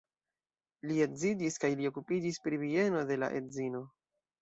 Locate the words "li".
0.91-0.97, 1.83-1.89